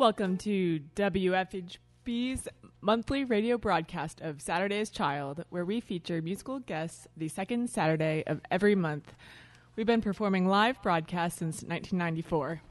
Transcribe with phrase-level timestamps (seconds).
[0.00, 2.48] Welcome to WFHB's
[2.80, 8.40] monthly radio broadcast of Saturday's Child, where we feature musical guests the second Saturday of
[8.50, 9.12] every month.
[9.76, 12.62] We've been performing live broadcasts since 1994.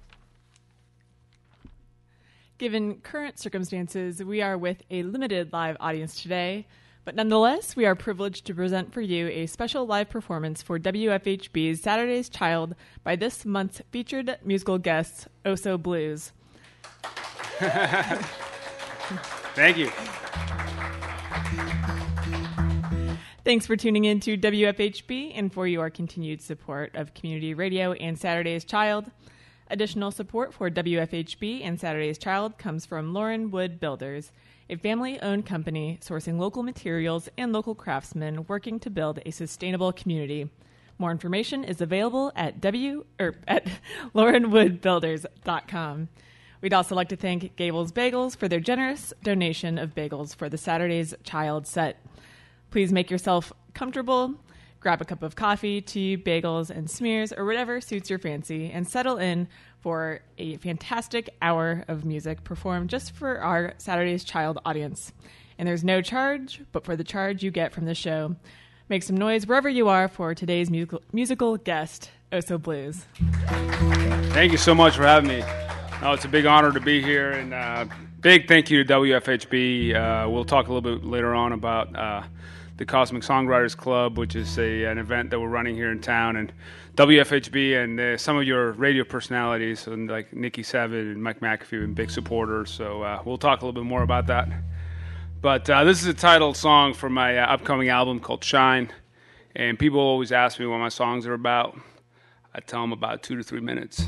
[2.58, 6.66] Given current circumstances, we are with a limited live audience today,
[7.06, 11.80] but nonetheless, we are privileged to present for you a special live performance for WFHB's
[11.80, 12.74] Saturday's Child
[13.04, 16.32] by this month's featured musical guests, Oso Blues.
[19.56, 19.92] Thank you.
[23.44, 28.18] Thanks for tuning in to WFHB and for your continued support of community radio and
[28.18, 29.12] Saturday's Child.
[29.70, 34.32] Additional support for WFHB and Saturday's Child comes from Loren Wood Builders,
[34.70, 39.92] a family owned company sourcing local materials and local craftsmen working to build a sustainable
[39.92, 40.50] community.
[40.98, 43.68] More information is available at w or at
[44.16, 46.08] lorenwoodbuilders.com.
[46.62, 50.58] We'd also like to thank Gables Bagels for their generous donation of bagels for the
[50.58, 52.04] Saturday's Child set.
[52.70, 54.36] Please make yourself comfortable,
[54.82, 58.88] grab a cup of coffee, tea, bagels, and smears, or whatever suits your fancy, and
[58.88, 59.48] settle in
[59.80, 65.14] for a fantastic hour of music performed just for our Saturday's Child audience.
[65.58, 68.36] And there's no charge, but for the charge you get from the show.
[68.90, 73.06] Make some noise wherever you are for today's musical, musical guest, Oso Blues.
[74.34, 75.69] Thank you so much for having me.
[76.02, 77.86] Oh, it's a big honor to be here, and uh,
[78.22, 79.94] big thank you to WFHB.
[79.94, 82.24] Uh, we'll talk a little bit later on about uh,
[82.78, 86.38] the Cosmic Songwriters Club, which is a, an event that we're running here in town,
[86.38, 86.54] and
[86.96, 91.82] WFHB and uh, some of your radio personalities, and like Nikki Savage and Mike McAfee,
[91.82, 92.72] been big supporters.
[92.72, 94.48] So uh, we'll talk a little bit more about that.
[95.42, 98.90] But uh, this is a title song for my upcoming album called Shine,
[99.54, 101.78] and people always ask me what my songs are about.
[102.56, 104.02] I tell them about two to three minutes.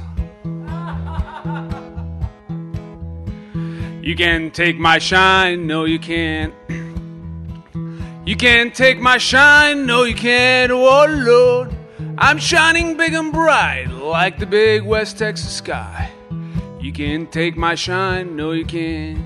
[4.01, 6.55] You can take my shine, no, you can't.
[8.25, 10.71] You can't take my shine, no, you can't.
[10.71, 11.75] Oh, Lord,
[12.17, 16.09] I'm shining big and bright like the big West Texas sky.
[16.79, 19.23] You can take my shine, no, you can't.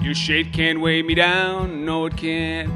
[0.00, 2.72] Your shade can't weigh me down, no, it can't.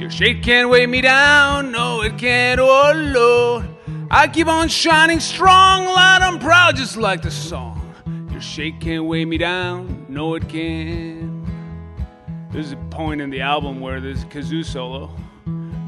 [0.00, 2.58] Your shade can't weigh me down, no, it can't.
[2.58, 3.68] Oh, Lord,
[4.10, 7.79] I keep on shining strong, loud and proud, just like the song.
[8.40, 10.06] Your shake can't weigh me down.
[10.08, 11.44] No, it can't.
[12.50, 15.14] There's a point in the album where there's a kazoo solo.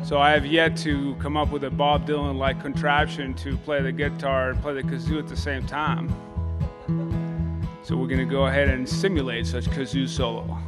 [0.04, 3.80] So I have yet to come up with a Bob Dylan like contraption to play
[3.80, 6.10] the guitar and play the kazoo at the same time.
[7.84, 10.58] So we're gonna go ahead and simulate such kazoo solo.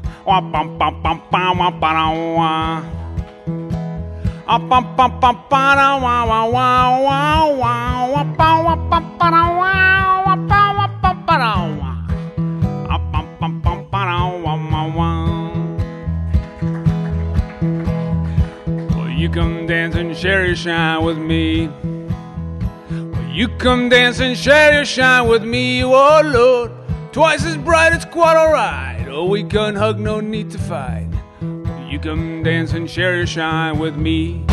[19.24, 21.68] You come dance and share your shine with me.
[21.68, 26.70] Well, you come dance and share your shine with me, oh Lord.
[27.10, 29.08] Twice as bright, it's quite alright.
[29.08, 31.08] Oh, we can hug, no need to fight.
[31.40, 34.44] Well, you come dance and share your shine with me.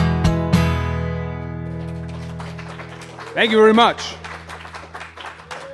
[3.34, 4.16] Thank you very much.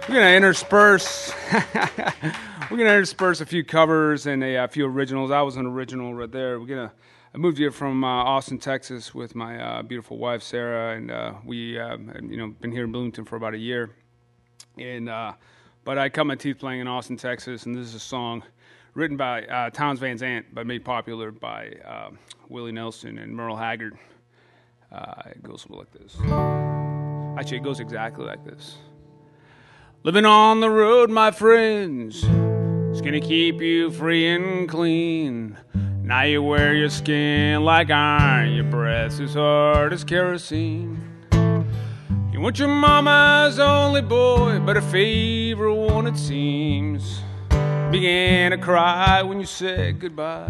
[0.10, 1.32] We're going to intersperse.
[1.54, 5.30] We're going to intersperse a few covers and a, a, few originals.
[5.30, 6.60] I was an original right there.
[6.60, 6.96] We're going to.
[7.34, 11.34] I moved here from uh, Austin, Texas, with my uh, beautiful wife Sarah, and uh,
[11.44, 13.90] we, um, you know, been here in Bloomington for about a year.
[14.78, 15.34] And uh,
[15.84, 18.44] but I cut my teeth playing in Austin, Texas, and this is a song
[18.94, 22.18] written by uh, Townes Van Zandt, but made popular by um,
[22.48, 23.98] Willie Nelson and Merle Haggard.
[24.90, 26.16] Uh, it goes something like this.
[27.38, 28.78] Actually, it goes exactly like this.
[30.04, 35.58] Living on the road, my friends, is gonna keep you free and clean.
[36.08, 40.98] Now you wear your skin like iron, your breath as hard as kerosene.
[42.32, 47.20] You want your mama's only boy, but a favorite one, it seems.
[47.92, 50.48] Began to cry when you said goodbye.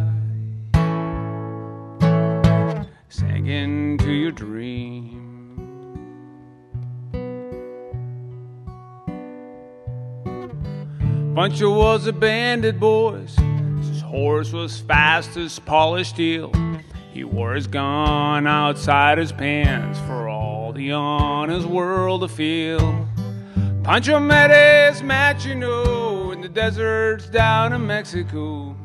[3.10, 5.24] Sank into your dream.
[11.36, 13.36] Pancho was a bandit boys.
[14.08, 16.54] Horse was fast as polished steel.
[17.12, 23.06] He wore his gun outside his pants for all the honest world to feel.
[23.84, 28.78] Pancho met his match, you know, in the deserts down in Mexico.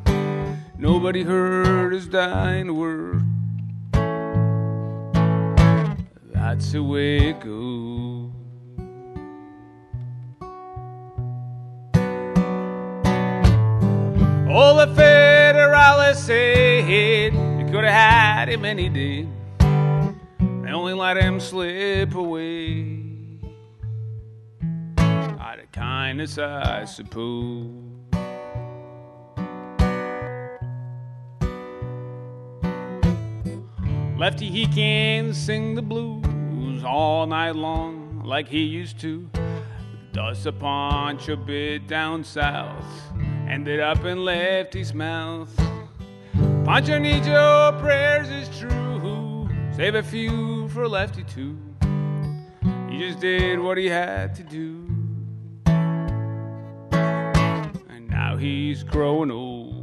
[0.77, 3.23] Nobody heard his dying word.
[6.35, 7.92] That's the way it goes.
[14.55, 19.27] All the Federales said they could have had him any day.
[19.59, 22.99] They only let him slip away.
[24.99, 27.67] Out of kindness, I suppose.
[34.19, 39.31] Lefty, he can sing the blues all night long like he used to.
[40.13, 42.85] Dust a Pancho bit down south,
[43.53, 45.55] ended up in Lefty's mouth.
[46.65, 49.47] Pancho needs your prayers, is true.
[49.77, 51.59] Save a few for Lefty too.
[52.89, 54.89] He just did what he had to do.
[57.91, 59.83] And now he's growing old.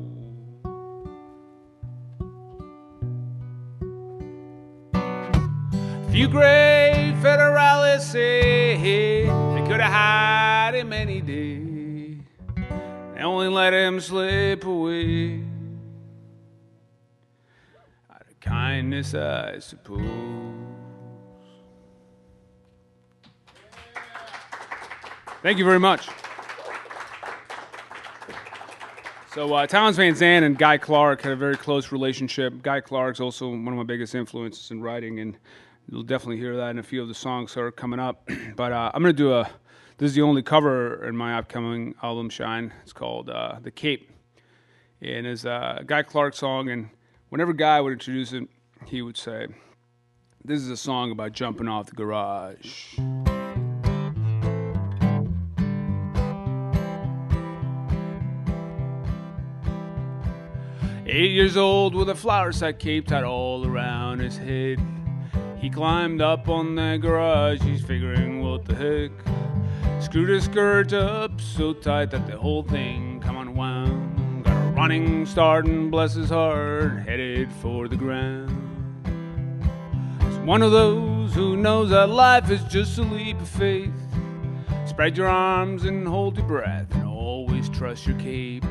[6.12, 11.28] Few great Federales say they could have had him any day.
[13.39, 15.41] Only let him slip away.
[18.12, 20.01] Out of kindness, I suppose.
[25.41, 26.09] Thank you very much.
[29.33, 32.62] So uh, Townes Van Zandt and Guy Clark had a very close relationship.
[32.62, 35.38] Guy Clark's also one of my biggest influences in writing, and
[35.89, 38.30] you'll definitely hear that in a few of the songs that are coming up.
[38.57, 39.50] but uh, I'm going to do a.
[40.00, 42.72] This is the only cover in my upcoming album, Shine.
[42.84, 44.10] It's called uh, "The Cape,"
[45.01, 46.69] and it's a Guy Clark song.
[46.69, 46.92] And
[47.28, 48.48] whenever Guy would introduce it,
[48.86, 49.48] he would say,
[50.42, 52.98] "This is a song about jumping off the garage."
[61.06, 64.80] Eight years old with a flower sack cape tied all around his head.
[65.57, 69.12] He climbed up on the garage, he's figuring what the heck.
[70.00, 74.46] Screwed his skirt up so tight that the whole thing come unwound.
[74.46, 78.50] Got a running start and bless his heart, headed for the ground.
[80.22, 83.92] It's one of those who knows that life is just a leap of faith.
[84.88, 88.66] Spread your arms and hold your breath, and always trust your cape.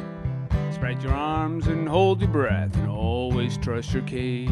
[0.73, 4.51] Spread your arms and hold your breath, and always trust your cape.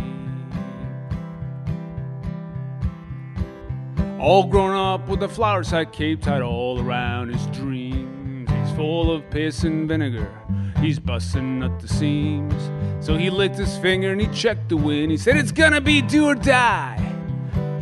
[4.19, 8.51] All grown up with a flower sack cape tied all around his dreams.
[8.51, 10.33] He's full of piss and vinegar.
[10.81, 12.71] He's busting at the seams.
[13.05, 15.11] So he licked his finger and he checked the wind.
[15.11, 16.99] He said, It's gonna be do or die.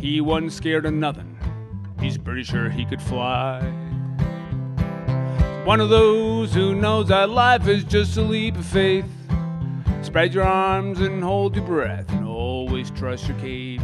[0.01, 1.37] He wasn't scared of nothing.
[2.01, 3.61] He's pretty sure he could fly.
[5.63, 9.05] One of those who knows that life is just a leap of faith.
[10.03, 13.81] Spread your arms and hold your breath, and always trust your cape.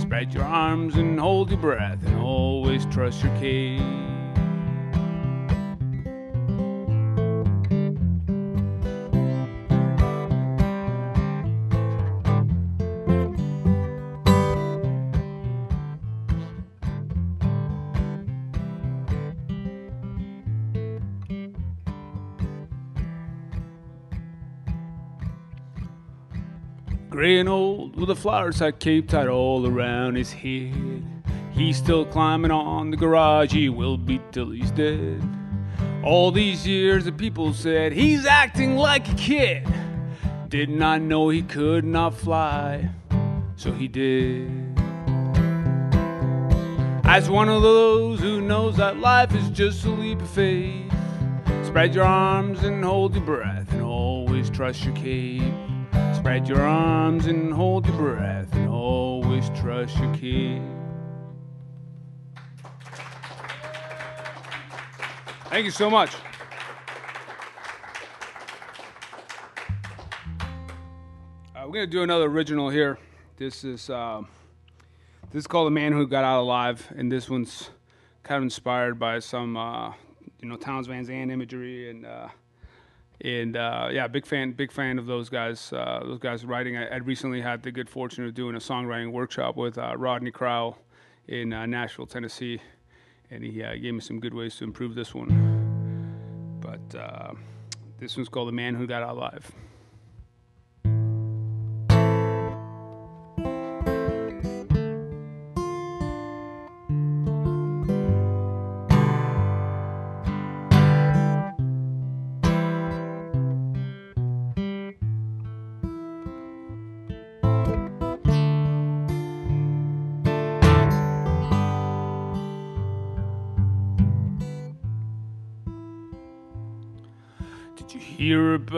[0.00, 4.09] Spread your arms and hold your breath, and always trust your cape.
[27.38, 31.04] And old, oh, with a flower sack cape tied all around his head.
[31.52, 35.22] He's still climbing on the garage, he will be till he's dead.
[36.02, 39.64] All these years, the people said he's acting like a kid.
[40.48, 42.90] Did not know he could not fly,
[43.54, 44.50] so he did.
[47.04, 50.92] As one of those who knows that life is just a leap of faith,
[51.62, 55.69] spread your arms and hold your breath, and always trust your cape.
[56.20, 60.60] Spread your arms and hold your breath, and always trust your cape.
[65.46, 66.10] Thank you so much.
[71.56, 72.98] Uh, we're gonna do another original here.
[73.38, 74.20] This is uh,
[75.30, 77.70] this is called "The Man Who Got Out Alive," and this one's
[78.24, 79.94] kind of inspired by some uh,
[80.38, 82.28] you know Townes Van Zandt imagery and uh,
[83.22, 85.72] and uh, yeah, big fan, big fan of those guys.
[85.72, 86.76] Uh, those guys writing.
[86.76, 90.30] I, I recently had the good fortune of doing a songwriting workshop with uh, Rodney
[90.30, 90.78] Crowell
[91.28, 92.60] in uh, Nashville, Tennessee,
[93.30, 96.58] and he uh, gave me some good ways to improve this one.
[96.60, 97.32] But uh,
[97.98, 99.52] this one's called "The Man Who Got Out Alive."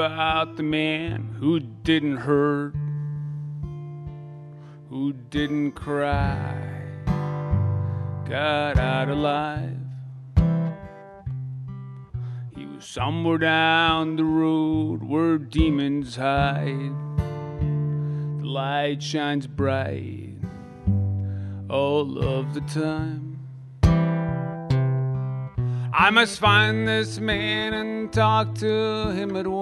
[0.02, 2.75] About the man who didn't hurt?
[4.88, 6.56] Who didn't cry?
[8.28, 9.78] Got out alive.
[12.56, 16.92] He was somewhere down the road where demons hide.
[18.40, 20.35] The light shines bright
[21.71, 23.32] all of the time.
[25.94, 29.62] I must find this man and talk to him at once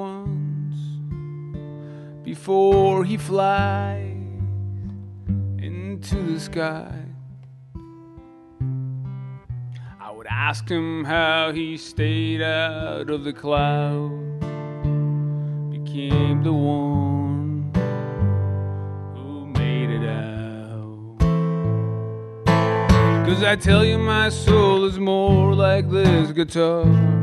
[2.51, 4.17] before he flies
[5.59, 6.93] into the sky.
[10.01, 14.11] I would ask him how he stayed out of the cloud,
[15.71, 17.71] became the one
[19.15, 21.19] who made it out.
[23.27, 27.20] Cause I tell you, my soul is more like this guitar.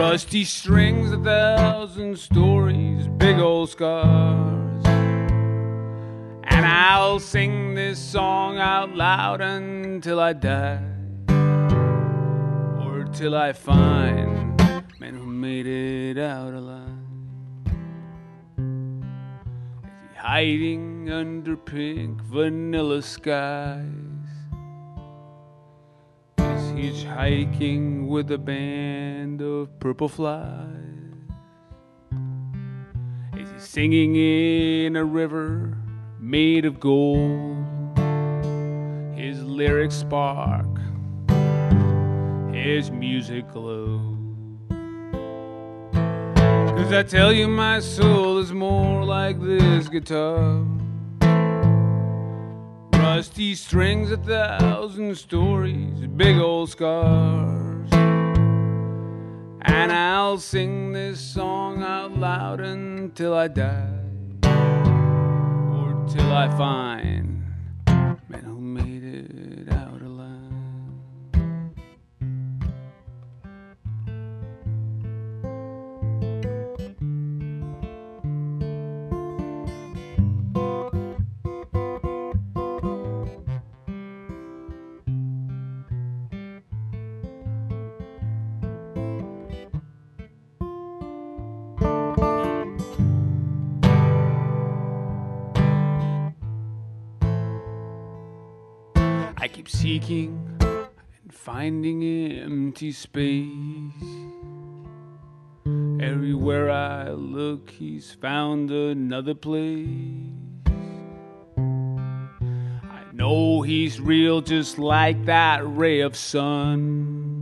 [0.00, 4.86] Rusty strings, a thousand stories, big old scars.
[4.86, 10.82] And I'll sing this song out loud until I die.
[12.82, 14.56] Or till I find
[14.98, 16.88] men who made it out alive.
[18.56, 24.19] Is he hiding under pink vanilla skies?
[26.80, 30.64] Is he hiking with a band of purple flies?
[33.36, 35.76] Is he singing in a river
[36.18, 37.66] made of gold?
[39.14, 40.74] His lyrics spark,
[42.50, 44.16] his music glows.
[45.92, 50.64] Cause I tell you, my soul is more like this guitar.
[53.16, 57.88] Rusty strings, a thousand stories, big old scars.
[59.62, 63.98] And I'll sing this song out loud until I die.
[64.44, 67.29] Or till I find
[99.42, 103.48] I keep seeking and finding empty space.
[105.98, 109.96] Everywhere I look, he's found another place.
[111.56, 117.40] I know he's real, just like that ray of sun.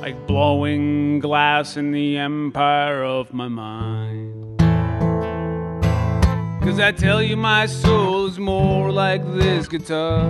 [0.00, 4.21] Like blowing glass in the empire of my mind.
[6.64, 10.24] Cause I tell you, my soul is more like this guitar.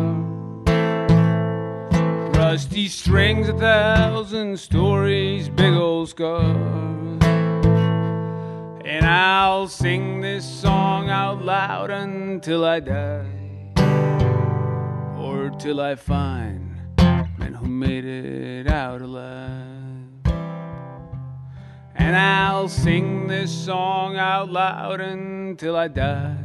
[2.35, 7.23] Rusty strings, a thousand stories, big old scars.
[8.85, 13.27] And I'll sing this song out loud until I die.
[15.19, 16.97] Or till I find
[17.37, 19.72] men who made it out alive.
[21.95, 26.37] And I'll sing this song out loud until I die.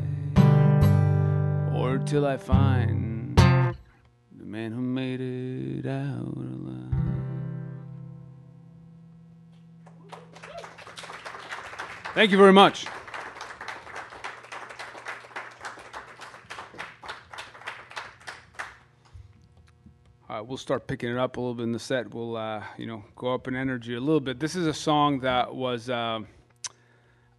[1.74, 6.88] Or till I find the man who made it out alive.
[12.14, 12.88] Thank you very much.
[20.38, 22.14] Right, we'll start picking it up a little bit in the set.
[22.14, 24.40] We'll, uh, you know, go up in energy a little bit.
[24.40, 26.20] This is a song that was uh,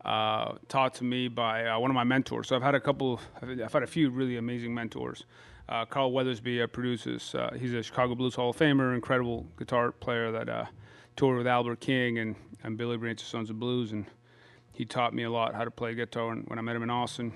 [0.04, 2.48] uh, taught to me by uh, one of my mentors.
[2.48, 5.26] So I've had a couple, I've had a few really amazing mentors.
[5.68, 7.36] Uh, Carl Weathersby uh, produces.
[7.36, 10.64] Uh, he's a Chicago Blues Hall of Famer, incredible guitar player that uh,
[11.14, 13.92] toured with Albert King and, and Billy Branch of Sons of Blues.
[13.92, 14.06] And
[14.72, 16.90] he taught me a lot how to play guitar when, when I met him in
[16.90, 17.32] Austin.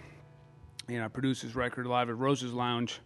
[0.89, 3.01] And I produced his record live at Rose's Lounge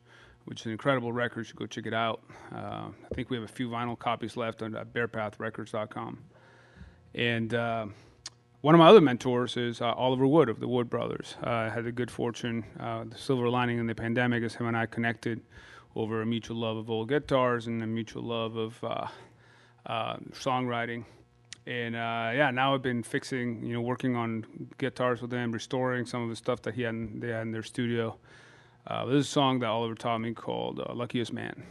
[0.47, 1.41] which is an incredible record.
[1.41, 2.23] You should go check it out.
[2.55, 6.19] Uh, I think we have a few vinyl copies left on uh, bearpathrecords.com.
[7.15, 7.87] And uh,
[8.61, 11.37] one of my other mentors is uh, Oliver Wood of the Wood Brothers.
[11.45, 14.67] Uh, I had the good fortune, uh, the silver lining in the pandemic is him
[14.67, 15.41] and I connected
[15.97, 18.79] over a mutual love of old guitars and a mutual love of
[19.88, 21.05] songwriting.
[21.67, 24.45] And yeah, now I've been fixing, you know, working on
[24.79, 27.65] guitars with them, restoring some of the stuff that he had, they had in their
[27.65, 28.19] studio.
[28.88, 31.64] Uh, is a song that Oliver taught me called uh, Luckiest Man.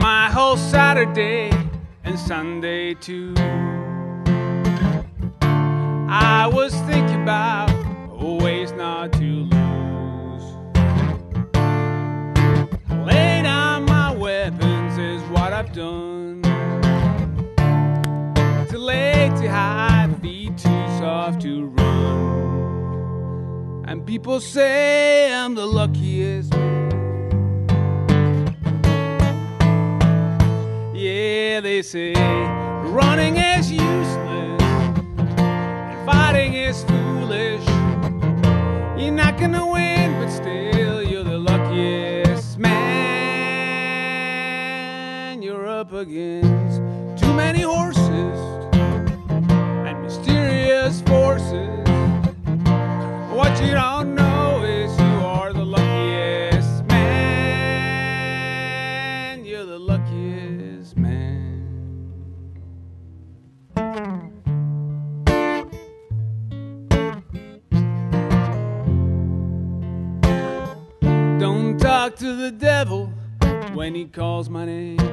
[0.00, 1.52] My whole Saturday
[2.02, 3.32] and Sunday too.
[6.08, 7.73] I was thinking about
[15.74, 16.40] done.
[18.70, 22.94] Too late to hide, feet too soft to run.
[23.88, 26.54] And people say I'm the luckiest.
[30.94, 32.14] Yeah, they say
[32.84, 37.66] running is useless and fighting is foolish.
[38.96, 40.83] You're not gonna win, but still
[46.04, 46.82] Against
[47.18, 48.38] too many horses
[48.76, 51.88] and mysterious forces.
[53.32, 57.86] What you don't know is you are the luckiest man.
[59.46, 61.62] You're the luckiest man.
[71.40, 73.10] Don't talk to the devil
[73.72, 75.03] when he calls my name.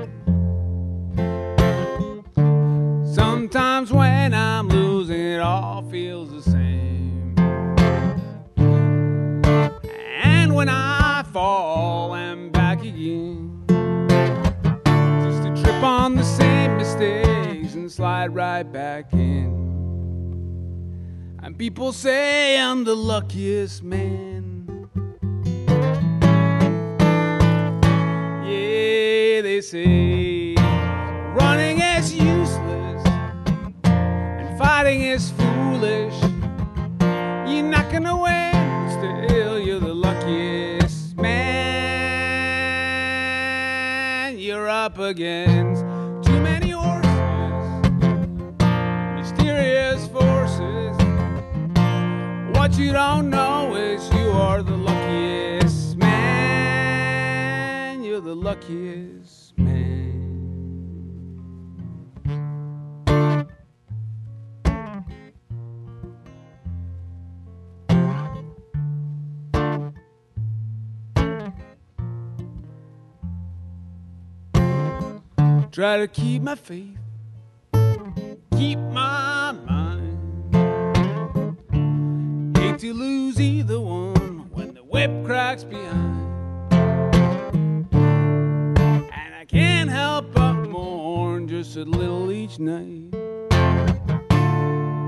[18.22, 19.50] Slide right back in.
[21.42, 24.68] And people say I'm the luckiest man.
[28.46, 30.54] Yeah, they say
[31.34, 33.04] running is useless
[33.86, 36.22] and fighting is foolish.
[37.50, 41.32] You're not gonna win, still you're the luckiest man.
[44.38, 45.91] You're up against
[52.82, 57.24] you don't know is you are the luckiest man.
[58.04, 59.92] You're the luckiest man.
[75.72, 76.98] Try to keep my faith,
[78.58, 78.78] keep
[85.02, 86.22] whip cracks behind.
[89.12, 93.12] And I can't help but mourn just a little each night.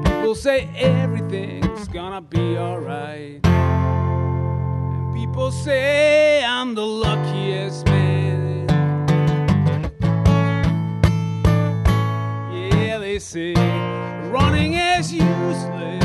[0.03, 3.45] People say everything's gonna be alright.
[3.45, 8.67] And people say I'm the luckiest man.
[12.51, 13.53] Yeah, they say
[14.31, 16.03] running is useless,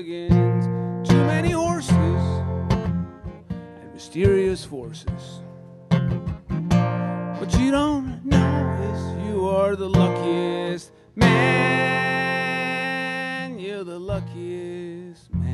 [0.00, 5.42] Too many horses and mysterious forces.
[5.90, 11.28] What you don't know is you are the luckiest man.
[13.58, 15.50] You're the luckiest man.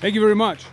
[0.00, 0.64] Thank you very much.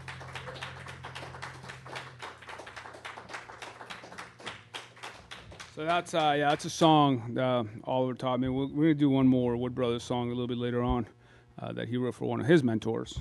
[5.86, 8.50] That's uh, yeah, that's a song uh, Oliver taught me.
[8.50, 11.06] We're, we're gonna do one more Wood Brothers song a little bit later on
[11.62, 13.20] uh, that he wrote for one of his mentors.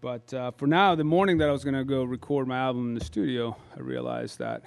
[0.00, 2.94] But uh, for now, the morning that I was gonna go record my album in
[2.94, 4.62] the studio, I realized that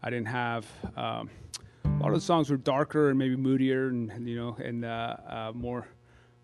[0.00, 0.64] I didn't have
[0.96, 1.28] um,
[1.84, 5.16] a lot of the songs were darker and maybe moodier, and you know, and uh,
[5.28, 5.88] uh, more,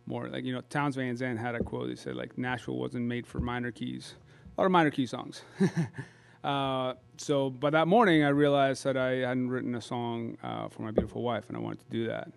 [0.07, 1.89] more like you know, Townes Van Zandt had a quote.
[1.89, 4.15] He said like Nashville wasn't made for minor keys.
[4.59, 5.43] A lot of minor key songs.
[6.47, 10.83] Uh, so by that morning, I realized that I hadn't written a song uh, for
[10.83, 12.31] my beautiful wife, and I wanted to do that.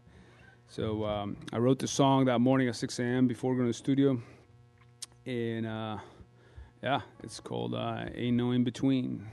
[0.67, 3.27] So um, I wrote the song that morning at 6 a.m.
[3.27, 4.19] before going to the studio,
[5.27, 5.97] and uh,
[6.81, 9.27] yeah, it's called uh, "Ain't No In Between."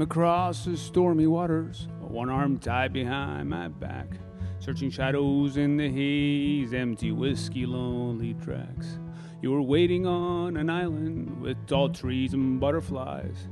[0.00, 4.08] Swam across the stormy waters one arm tied behind my back.
[4.58, 8.98] Searching shadows in the haze, empty whiskey, lonely tracks.
[9.42, 13.46] You were waiting on an island with tall trees and butterflies.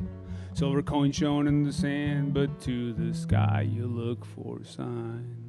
[0.54, 5.47] Silver coins shone in the sand, but to the sky you look for signs.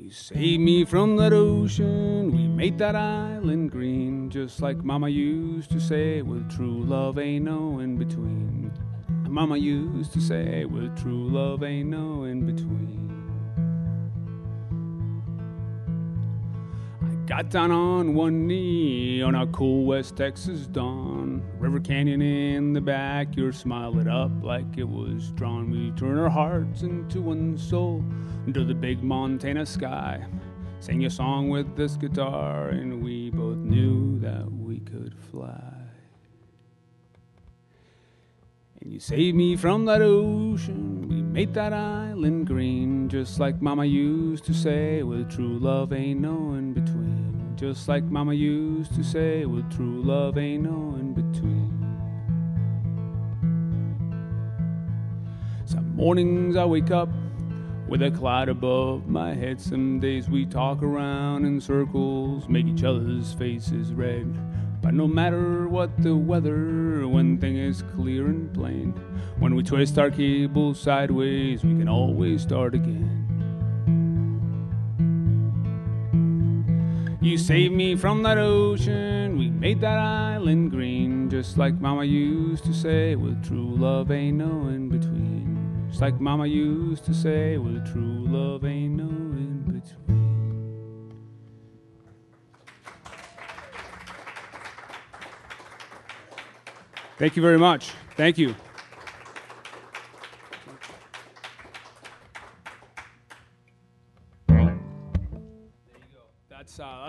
[0.00, 5.70] You saved me from that ocean, we made that island green, just like Mama used
[5.70, 8.72] to say, with true love ain't no in between.
[9.28, 13.07] Mama used to say, with true love ain't no in between.
[17.28, 21.42] Got down on one knee on a cool West Texas dawn.
[21.58, 25.70] River Canyon in the back, your smile lit up like it was drawn.
[25.70, 28.02] We turned our hearts into one soul
[28.46, 30.24] under the big Montana sky.
[30.80, 35.74] Sang a song with this guitar, and we both knew that we could fly.
[38.80, 41.06] And you saved me from that ocean.
[41.06, 46.20] We made that island green, just like Mama used to say, with true love ain't
[46.20, 47.07] no in between.
[47.58, 51.74] Just like Mama used to say, with true love ain't no in between.
[55.64, 57.08] Some mornings I wake up
[57.88, 59.60] with a cloud above my head.
[59.60, 64.32] Some days we talk around in circles, make each other's faces red.
[64.80, 68.92] But no matter what the weather, one thing is clear and plain.
[69.40, 73.27] When we twist our cable sideways, we can always start again.
[77.28, 82.64] You saved me from that ocean, we made that island green, just like Mama used
[82.64, 85.86] to say, with true love ain't no in between.
[85.90, 91.18] Just like Mama used to say, with true love ain't no in between.
[97.18, 97.90] Thank you very much.
[98.16, 98.54] Thank you.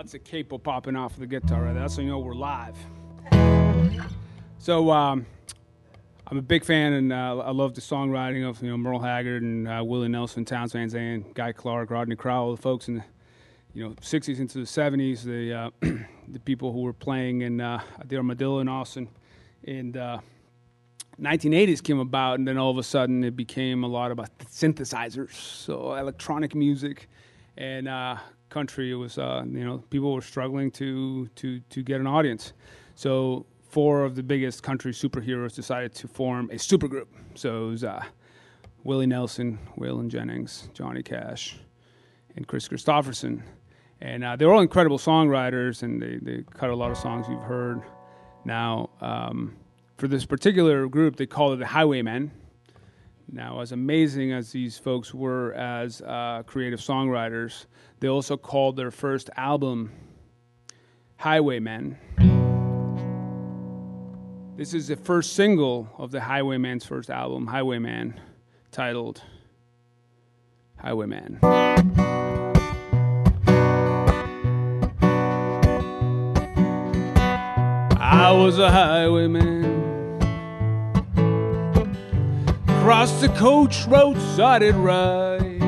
[0.00, 1.82] That's a capo popping off of the guitar right there.
[1.82, 2.74] That's so you know we're live.
[4.56, 5.26] So um,
[6.26, 9.42] I'm a big fan, and uh, I love the songwriting of you know Merle Haggard
[9.42, 13.04] and uh, Willie Nelson, Townes Van Zandt, Guy Clark, Rodney Crowell, the folks in the
[13.74, 15.70] you know 60s into the 70s, the uh,
[16.28, 19.06] the people who were playing in uh, the Armadillo in Austin,
[19.66, 19.96] and
[21.20, 24.30] 1980s uh, came about, and then all of a sudden it became a lot about
[24.46, 27.06] synthesizers, so electronic music,
[27.58, 28.16] and uh,
[28.50, 28.90] country.
[28.90, 32.52] It was uh, you know people were struggling to to to get an audience,
[32.94, 37.06] so four of the biggest country superheroes decided to form a supergroup.
[37.34, 38.02] So it was uh,
[38.84, 41.58] Willie Nelson, Waylon Jennings, Johnny Cash,
[42.36, 43.42] and Kris Kristofferson.
[44.00, 47.26] and uh, they were all incredible songwriters, and they they cut a lot of songs
[47.28, 47.82] you've heard.
[48.44, 49.56] Now, um,
[49.98, 52.30] for this particular group, they called it the Highwaymen.
[53.32, 57.66] Now, as amazing as these folks were as uh, creative songwriters,
[58.00, 59.92] they also called their first album
[61.16, 61.96] Highwaymen.
[64.56, 68.18] This is the first single of the Highwaymen's first album, Highwayman,
[68.72, 69.22] titled
[70.78, 71.38] Highwayman.
[78.00, 79.59] I was a highwayman
[82.80, 85.60] Across the coach roadside it ride.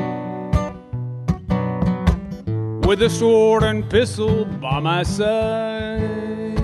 [2.85, 6.59] With a sword and pistol by my side.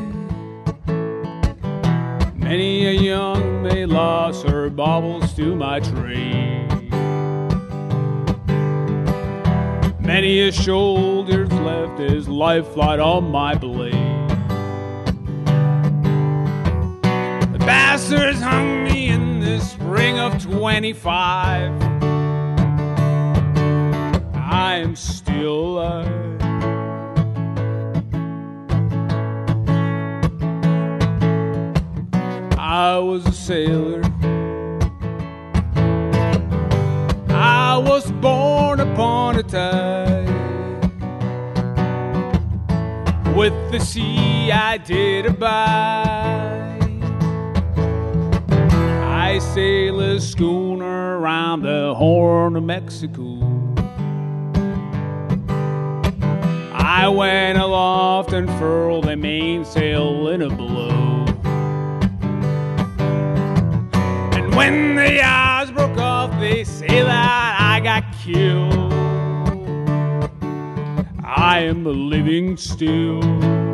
[2.36, 6.66] Many a young may lost her baubles to my tree
[10.10, 13.94] Many a shoulder's left his life light on my blade.
[17.54, 19.10] The bastards hung me
[19.50, 21.72] the spring of 25.
[24.36, 26.42] I am still alive.
[32.60, 34.04] I was a sailor.
[37.30, 40.28] I was born upon a tide.
[43.36, 46.59] With the sea I did abide.
[49.40, 53.40] Sail a schooner around the Horn of Mexico.
[56.74, 61.26] I went aloft and furled a mainsail in a blow.
[64.34, 68.94] And when the yards broke off, they say that I got killed.
[71.24, 73.69] I am living still.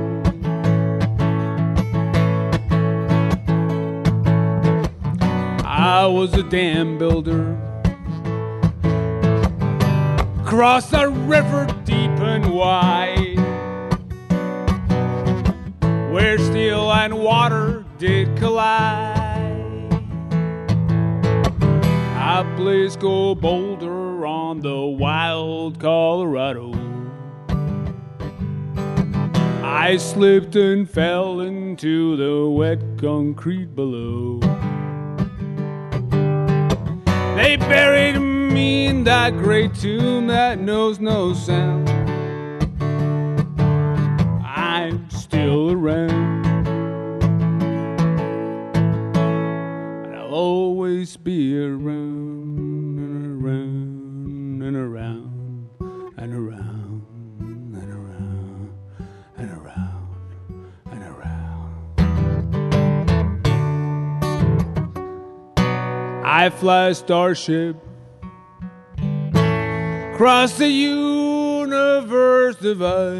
[5.95, 7.57] I was a dam builder.
[10.43, 13.39] Across a river deep and wide,
[16.11, 19.23] where steel and water did collide.
[22.17, 26.73] I placed gold boulder on the wild Colorado.
[29.63, 34.41] I slipped and fell into the wet concrete below.
[37.35, 41.89] They buried me in that great tomb that knows no sound.
[44.41, 46.45] I'm still around.
[50.05, 52.44] And I'll always be around
[66.27, 67.77] I fly a starship
[68.97, 73.19] across the universe divide.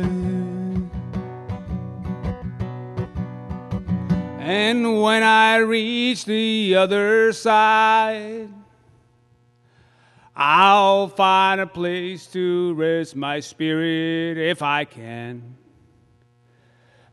[4.39, 8.50] And when I reach the other side,
[10.36, 15.58] I'll find a place to rest my spirit if I can.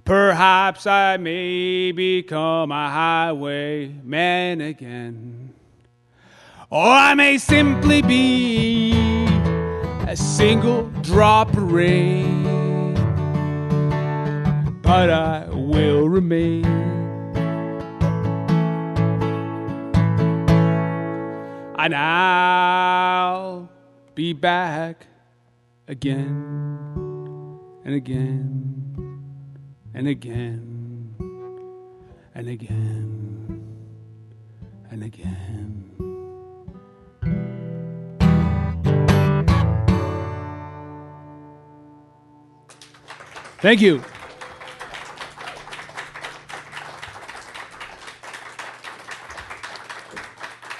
[0.06, 5.51] Perhaps I may become a highwayman again.
[6.72, 8.94] Or I may simply be
[10.08, 12.94] a single drop of rain.
[14.80, 16.64] But I will remain.
[21.78, 23.68] And I'll
[24.14, 25.06] be back
[25.88, 26.24] again
[27.84, 29.20] and again
[29.92, 31.14] and again
[32.34, 33.62] and again
[34.90, 35.71] and again.
[43.62, 44.02] Thank you.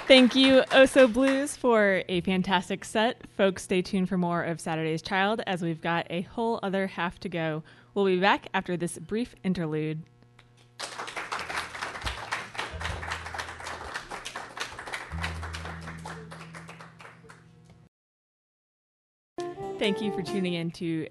[0.05, 3.21] Thank you, Oso Blues, for a fantastic set.
[3.37, 7.21] Folks, stay tuned for more of Saturday's Child as we've got a whole other half
[7.21, 7.63] to go.
[7.93, 10.03] We'll be back after this brief interlude.
[19.79, 21.07] Thank you for tuning in to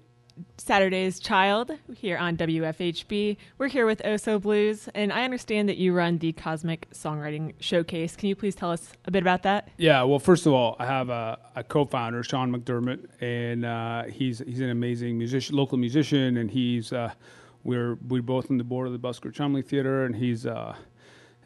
[0.57, 3.37] Saturday's Child here on WFHB.
[3.57, 8.15] We're here with Oso Blues, and I understand that you run the Cosmic Songwriting Showcase.
[8.15, 9.69] Can you please tell us a bit about that?
[9.77, 14.39] Yeah, well, first of all, I have a, a co-founder, Sean McDermott, and uh, he's
[14.39, 17.11] he's an amazing musician, local musician, and he's uh,
[17.63, 20.75] we're we're both on the board of the Buskirk Chumley Theater, and he's uh,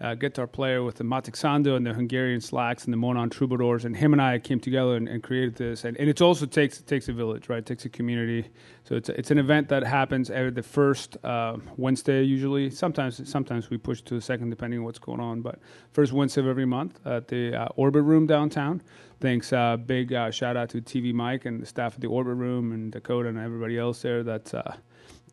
[0.02, 3.86] uh, guitar player with the Matic Sando and the Hungarian Slacks and the Monon Troubadours,
[3.86, 5.86] and him and I came together and, and created this.
[5.86, 7.60] And, and it also takes takes a village, right?
[7.60, 8.50] It takes a community.
[8.84, 12.70] So it's it's an event that happens every the first uh, Wednesday usually.
[12.70, 15.60] Sometimes sometimes we push to the second depending on what's going on, but
[15.92, 18.82] first Wednesday of every month at the uh, Orbit Room downtown.
[19.20, 22.36] Thanks, uh, big uh, shout out to TV Mike and the staff at the Orbit
[22.36, 24.74] Room and Dakota and everybody else there that uh,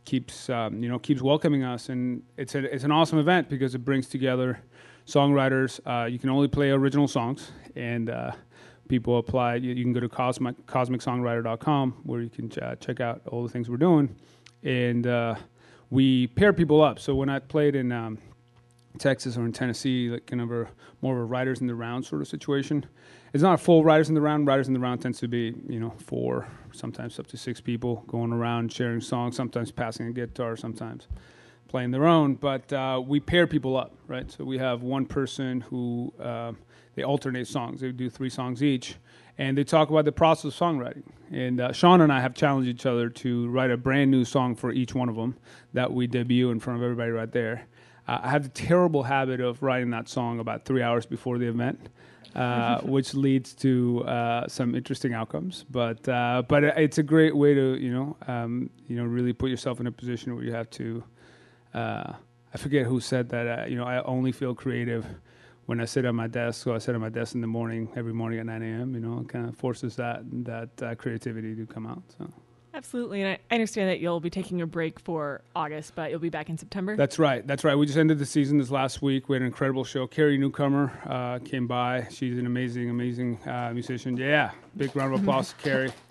[0.04, 3.74] keeps um, you know keeps welcoming us, and it's a, it's an awesome event because
[3.74, 4.60] it brings together
[5.06, 5.80] songwriters.
[5.86, 8.32] Uh, you can only play original songs, and uh,
[8.88, 9.56] people apply.
[9.56, 13.48] You, you, can go to cosmic, cosmicsongwriter.com where you can ch- check out all the
[13.48, 14.14] things we're doing,
[14.62, 15.34] and uh,
[15.90, 16.98] we pair people up.
[16.98, 18.18] So when I played in um,
[18.98, 20.68] Texas or in Tennessee, like kind of a
[21.02, 22.86] more of a writers in the round sort of situation.
[23.34, 24.46] It's not a full writers in the round.
[24.46, 28.04] Writers in the round tends to be, you know, four, sometimes up to six people
[28.06, 31.08] going around sharing songs, sometimes passing a guitar, sometimes
[31.66, 32.36] playing their own.
[32.36, 34.30] But uh, we pair people up, right?
[34.30, 36.52] So we have one person who uh,
[36.94, 37.80] they alternate songs.
[37.80, 38.94] They do three songs each,
[39.36, 41.02] and they talk about the process of songwriting.
[41.32, 44.54] And uh, Sean and I have challenged each other to write a brand new song
[44.54, 45.36] for each one of them
[45.72, 47.66] that we debut in front of everybody right there.
[48.06, 51.48] Uh, I have the terrible habit of writing that song about three hours before the
[51.48, 51.88] event.
[52.34, 55.64] Uh, which leads to uh, some interesting outcomes.
[55.70, 59.50] But uh, but it's a great way to you know um, you know really put
[59.50, 61.04] yourself in a position where you have to.
[61.72, 62.12] Uh,
[62.52, 63.46] I forget who said that.
[63.46, 65.06] Uh, you know, I only feel creative
[65.66, 66.62] when I sit at my desk.
[66.62, 68.94] So I sit at my desk in the morning every morning at 9 a.m.
[68.94, 72.02] You know, it kind of forces that that uh, creativity to come out.
[72.18, 72.32] So.
[72.74, 76.28] Absolutely, and I understand that you'll be taking a break for August, but you'll be
[76.28, 76.96] back in September.
[76.96, 77.46] That's right.
[77.46, 77.76] That's right.
[77.76, 79.28] We just ended the season this last week.
[79.28, 80.08] We had an incredible show.
[80.08, 82.08] Carrie Newcomer uh, came by.
[82.10, 84.16] She's an amazing, amazing uh, musician.
[84.16, 85.92] Yeah, big round of applause to Carrie.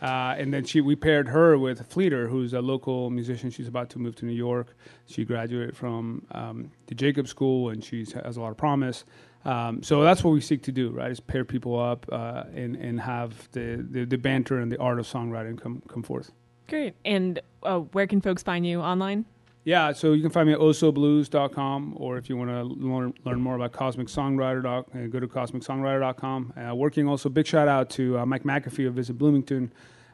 [0.00, 3.50] Uh, and then she, we paired her with Fleeter, who's a local musician.
[3.50, 4.76] She's about to move to New York.
[5.06, 9.04] She graduated from um, the Jacobs School, and she has a lot of promise.
[9.46, 11.10] Um, so that's what we seek to do, right?
[11.10, 14.98] Is pair people up uh, and and have the, the, the banter and the art
[14.98, 16.32] of songwriting come come forth.
[16.68, 16.94] Great.
[17.04, 19.24] And uh, where can folks find you online?
[19.62, 23.40] Yeah, so you can find me at osoblues.com, or if you want to learn, learn
[23.40, 26.52] more about Cosmic Songwriter, doc, uh, go to cosmicsongwriter.com.
[26.56, 29.72] Uh, working also, big shout out to uh, Mike McAfee of Visit Bloomington,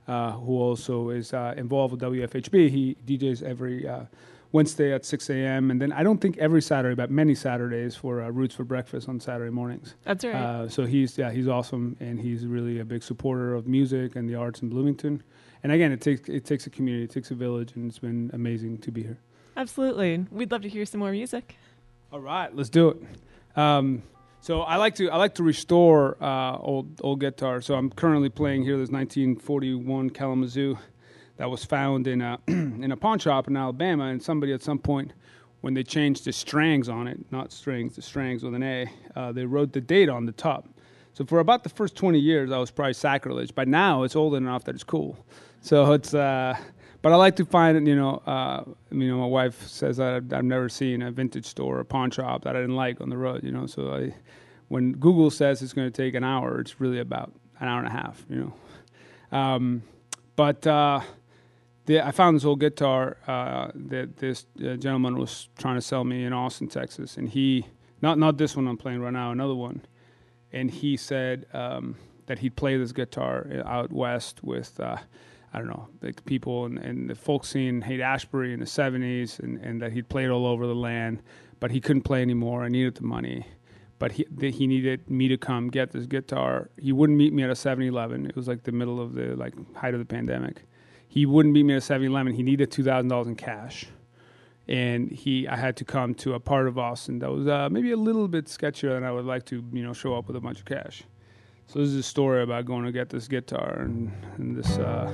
[0.08, 2.70] uh, who also is uh, involved with WFHB.
[2.70, 4.04] He DJs every uh,
[4.52, 5.70] Wednesday at 6 a.m.
[5.70, 9.18] And then I don't think every Saturday, but many Saturdays for Roots for Breakfast on
[9.18, 9.94] Saturday mornings.
[10.04, 10.70] That's right.
[10.70, 14.34] so he's yeah he's awesome, and he's really a big supporter of music and the
[14.34, 15.22] arts in Bloomington.
[15.62, 18.30] And again, it takes it takes a community, it takes a village, and it's been
[18.32, 19.18] amazing to be here.
[19.56, 20.26] Absolutely.
[20.30, 21.56] We'd love to hear some more music.
[22.12, 23.58] All right, let's do it.
[23.58, 24.02] Um,
[24.40, 27.60] so I like to I like to restore uh, old old guitar.
[27.60, 30.78] So I'm currently playing here this 1941 Kalamazoo
[31.42, 34.78] that was found in a in a pawn shop in Alabama, and somebody at some
[34.78, 35.12] point
[35.60, 39.32] when they changed the strings on it, not strings, the strings with an A, uh,
[39.32, 40.68] they wrote the date on the top.
[41.14, 43.52] So for about the first 20 years, I was probably sacrilege.
[43.56, 45.18] But now it's old enough that it's cool.
[45.62, 46.56] So it's uh,
[47.02, 50.32] but I like to find, you know, uh, you know, my wife says that I've,
[50.32, 53.16] I've, never seen a vintage store or pawn shop that I didn't like on the
[53.16, 53.66] road, you know.
[53.66, 54.14] So I,
[54.68, 57.88] when Google says it's going to take an hour, it's really about an hour and
[57.88, 58.36] a half, you
[59.32, 59.36] know.
[59.36, 59.82] Um,
[60.36, 61.00] but uh,
[61.86, 66.04] the, I found this old guitar uh, that this uh, gentleman was trying to sell
[66.04, 67.66] me in Austin, Texas, and he
[68.00, 69.84] not not this one I'm playing right now, another one,
[70.52, 74.96] and he said um, that he'd play this guitar out west with uh,
[75.52, 79.38] I don't know, like people in, in the folk scene Haight Ashbury in the 70s
[79.38, 81.22] and, and that he'd played all over the land,
[81.60, 82.64] but he couldn't play anymore.
[82.64, 83.46] I needed the money.
[83.98, 86.70] But he, he needed me to come get this guitar.
[86.76, 88.26] He wouldn't meet me at a 7 Eleven.
[88.26, 90.62] It was like the middle of the like height of the pandemic.
[91.12, 92.32] He wouldn't meet me at 7 Eleven.
[92.32, 93.84] He needed $2,000 in cash.
[94.66, 97.90] And he, I had to come to a part of Austin that was uh, maybe
[97.90, 100.40] a little bit sketchier than I would like to, you know, show up with a
[100.40, 101.02] bunch of cash.
[101.66, 104.78] So this is a story about going to get this guitar and, and this.
[104.78, 105.12] Uh,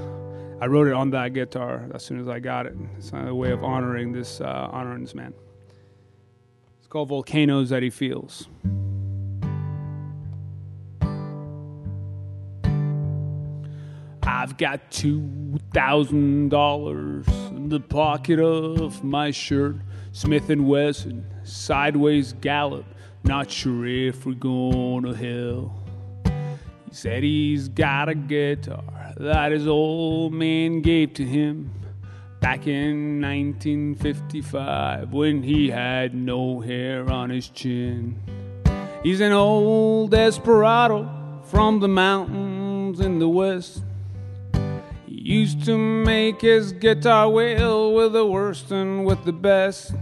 [0.61, 2.77] I wrote it on that guitar as soon as I got it.
[2.97, 5.35] It's a way of honoring this uh, honoring this man.
[6.79, 8.47] It's called Volcanoes That He Feels.
[14.41, 19.79] I've got two thousand dollars in the pocket of my shirt.
[20.13, 22.85] Smith and Wesson, sideways gallop.
[23.25, 25.83] Not sure if we're going to hell.
[26.89, 31.73] He said he's got a guitar that his old man gave to him
[32.39, 38.17] back in 1955 when he had no hair on his chin.
[39.03, 43.83] He's an old desperado from the mountains in the west.
[45.29, 49.93] Used to make his guitar well with the worst and with the best.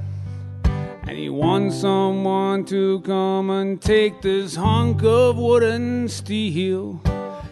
[0.62, 7.02] And he wants someone to come and take this hunk of wood and steel.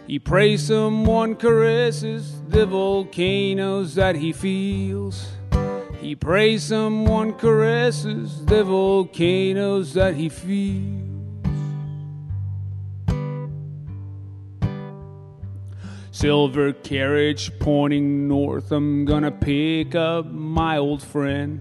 [0.06, 5.26] He prays someone caresses the volcanoes that he feels.
[6.00, 11.03] He prays someone caresses the volcanoes that he feels.
[16.14, 21.60] Silver carriage pointing north, I'm gonna pick up my old friend.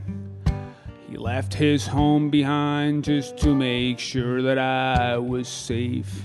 [1.09, 6.23] He left his home behind just to make sure that I was safe.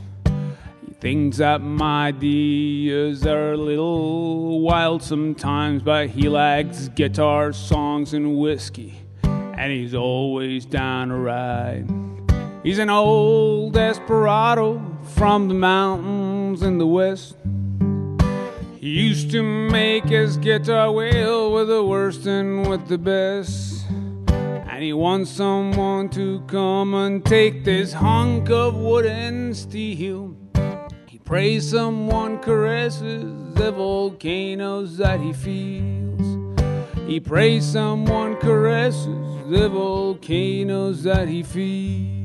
[0.87, 8.13] He thinks that my ideas are a little wild sometimes, but he likes guitar songs
[8.13, 11.89] and whiskey, and he's always down to ride.
[12.63, 14.83] He's an old desperado
[15.15, 17.35] from the mountains in the west.
[18.81, 23.85] He used to make his guitar well with the worst and with the best.
[24.29, 30.37] And he wants someone to come and take this hunk of wood and steel.
[31.09, 33.25] He prays someone caresses
[33.55, 36.63] the volcanoes that he feels.
[37.05, 39.07] He prays someone caresses
[39.49, 42.18] the volcanoes that he feels.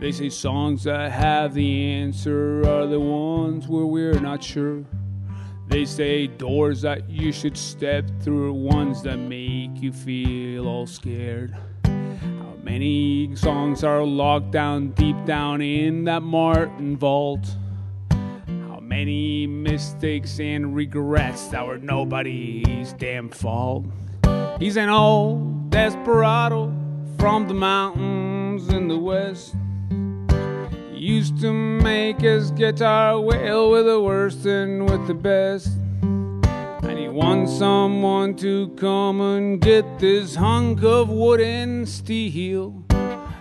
[0.00, 4.84] They say songs that have the answer are the ones where we're not sure.
[5.66, 10.86] They say doors that you should step through are ones that make you feel all
[10.86, 11.52] scared.
[11.84, 17.48] How many songs are locked down deep down in that Martin vault?
[18.08, 23.84] How many mistakes and regrets that were nobody's damn fault?
[24.60, 26.72] He's an old desperado
[27.18, 29.56] from the mountains in the west
[31.08, 35.70] used to make his guitar wail with the worst and with the best.
[36.02, 42.84] And he wants someone to come and get this hunk of wood and steel.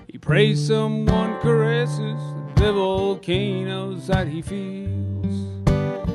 [0.08, 2.22] He prays someone caresses
[2.56, 5.36] the volcanoes that he feels.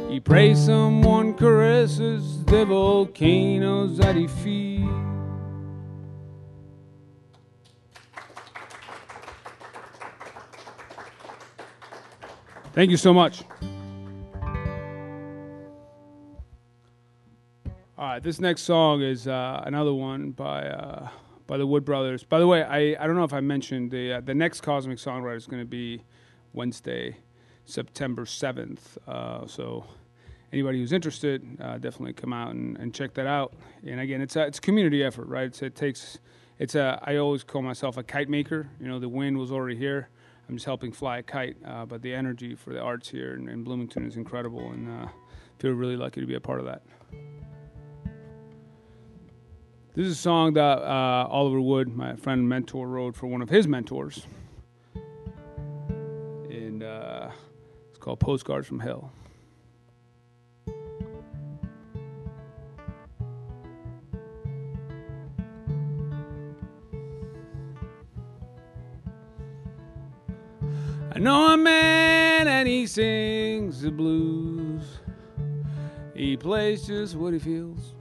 [0.09, 5.12] He prays someone caresses the volcanoes that he feels.
[12.73, 13.43] Thank you so much.
[17.99, 21.09] All right, this next song is uh, another one by uh,
[21.47, 22.25] by the Wood Brothers.
[22.25, 24.97] By the way, I, I don't know if I mentioned the uh, the next Cosmic
[24.97, 26.03] Songwriter is going to be
[26.55, 27.19] Wednesday,
[27.67, 28.97] September seventh.
[29.07, 29.85] Uh, so
[30.51, 33.53] anybody who's interested, uh, definitely come out and, and check that out.
[33.87, 35.45] And again, it's a it's a community effort, right?
[35.45, 36.19] It's, it takes
[36.59, 38.71] it's a I always call myself a kite maker.
[38.81, 40.09] You know, the wind was already here.
[40.49, 43.49] I'm just helping fly a kite, uh, but the energy for the arts here in,
[43.49, 45.09] in Bloomington is incredible, and uh,
[45.59, 46.83] feel really lucky to be a part of that.
[49.95, 53.43] This is a song that uh, Oliver Wood, my friend and mentor, wrote for one
[53.43, 54.27] of his mentors,
[56.51, 57.31] and uh,
[57.91, 59.13] it's called "Postcards from Hell."
[71.23, 74.83] Know a man and he sings the blues.
[76.15, 77.95] He plays just what he feels.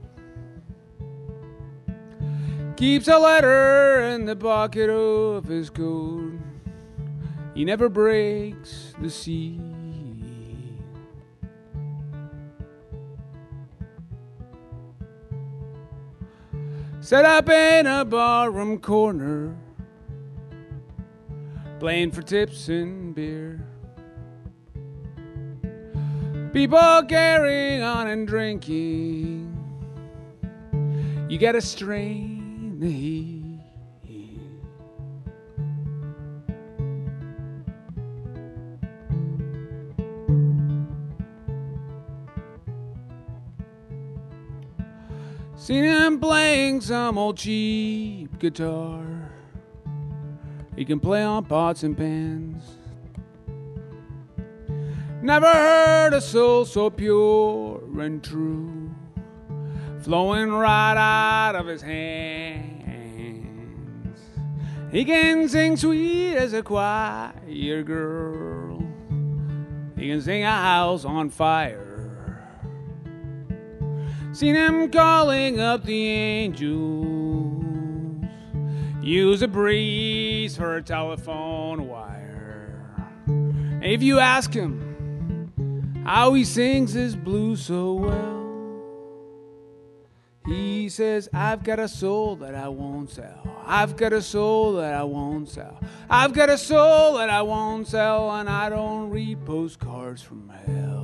[2.76, 6.32] Keeps a letter in the pocket of his coat.
[7.54, 9.60] He never breaks the sea.
[17.00, 19.56] Set up in a barroom corner
[21.82, 23.58] playing for tips and beer.
[26.52, 29.52] People carrying on and drinking.
[31.28, 33.58] You gotta strain the heat.
[45.56, 49.11] Seen him playing some old cheap guitar.
[50.76, 52.78] He can play on pots and pans.
[55.22, 58.90] Never heard a soul so pure and true,
[60.00, 62.72] flowing right out of his hands.
[64.90, 68.82] He can sing sweet as a choir girl.
[69.96, 72.42] He can sing a house on fire.
[74.32, 77.21] Seen him calling up the angels.
[79.02, 82.86] Use a breeze for a telephone wire.
[83.26, 88.42] And if you ask him how he sings his blues so well,
[90.46, 93.42] he says, I've got a soul that I won't sell.
[93.66, 95.80] I've got a soul that I won't sell.
[96.08, 101.01] I've got a soul that I won't sell, and I don't read postcards from hell.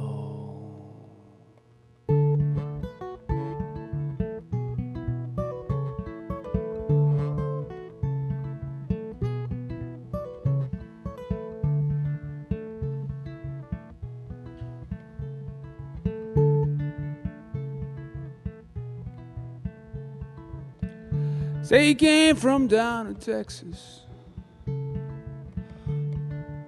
[21.68, 24.06] Say he came from down in Texas.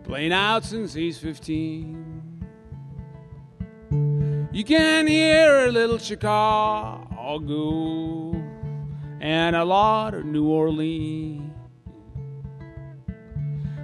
[0.05, 2.45] Playing out since he's 15.
[4.53, 7.13] You can hear a little Chicago
[9.23, 11.51] and a lot of New Orleans.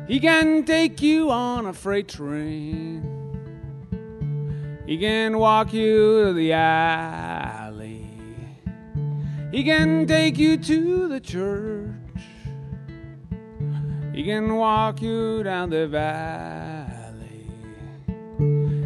[0.06, 3.00] He can take you on a freight train.
[4.86, 7.65] He can walk you to the alley.
[9.57, 11.88] He can take you to the church.
[14.12, 17.48] He can walk you down the valley.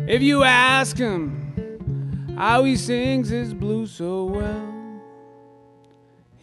[0.07, 5.03] If you ask him how he sings his blues so well,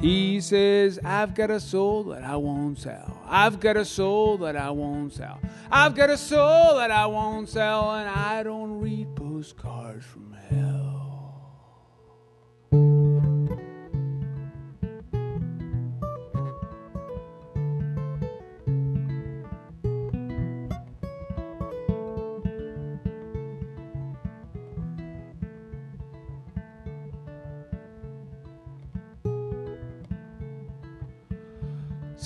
[0.01, 3.21] he says, I've got a soul that I won't sell.
[3.25, 5.39] I've got a soul that I won't sell.
[5.71, 10.96] I've got a soul that I won't sell, and I don't read postcards from hell.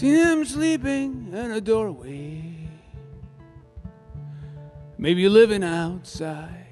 [0.01, 2.67] Seen him sleeping in a doorway.
[4.97, 6.65] Maybe living outside.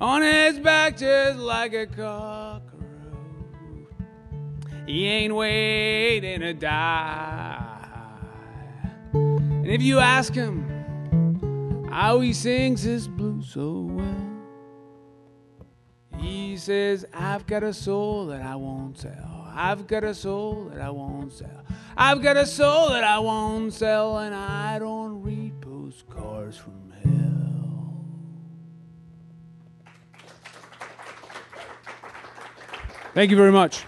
[0.00, 2.82] on his back just like a cockroach.
[4.88, 8.18] He ain't waiting to die.
[9.12, 14.42] And if you ask him how he sings his blues so well,
[16.18, 19.35] he says, I've got a soul that I won't sell.
[19.58, 21.64] I've got a soul that I won't sell.
[21.96, 28.04] I've got a soul that I won't sell, and I don't read postcards from hell.
[33.14, 33.84] Thank you very much.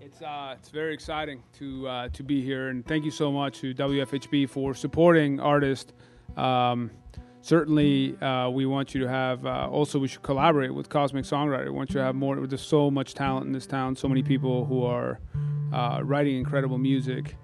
[0.00, 3.60] It's uh, it's very exciting to uh, to be here, and thank you so much
[3.60, 5.92] to WFHB for supporting artists.
[6.36, 6.90] Um,
[7.42, 9.44] certainly, uh, we want you to have.
[9.44, 11.64] Uh, also, we should collaborate with Cosmic Songwriter.
[11.66, 12.46] We want you to have more.
[12.46, 13.96] There's so much talent in this town.
[13.96, 15.20] So many people who are
[15.72, 17.36] uh, writing incredible music.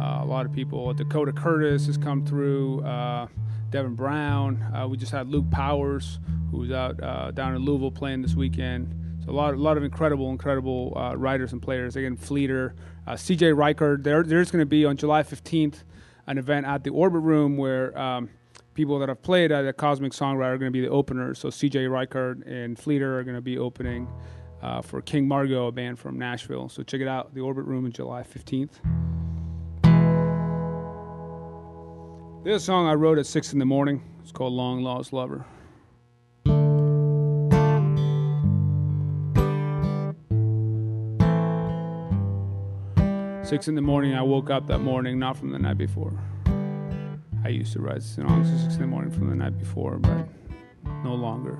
[0.00, 0.92] Uh, a lot of people.
[0.94, 2.82] Dakota Curtis has come through.
[2.82, 3.26] Uh,
[3.70, 4.62] Devin Brown.
[4.74, 6.98] Uh, we just had Luke Powers, who's out
[7.34, 8.94] down in Louisville playing this weekend.
[9.24, 11.96] So a lot, a lot of incredible, incredible writers and players.
[11.96, 12.74] Again, Fleeter,
[13.16, 13.52] C.J.
[13.52, 14.02] Reichard.
[14.02, 15.84] There, there's going to be on July 15th
[16.26, 18.28] an event at the Orbit Room where um,
[18.74, 21.38] people that have played at the Cosmic Songwriter are going to be the openers.
[21.38, 21.84] So C.J.
[21.86, 24.08] Reichard and Fleeter are going to be opening
[24.62, 26.68] uh, for King Margot, a band from Nashville.
[26.68, 28.80] So check it out, the Orbit Room on July 15th.
[32.44, 34.02] This song I wrote at six in the morning.
[34.22, 35.44] It's called Long Lost Lover.
[43.44, 46.18] Six in the morning, I woke up that morning, not from the night before.
[47.44, 50.28] I used to write songs at six in the morning from the night before, but
[51.02, 51.58] no longer.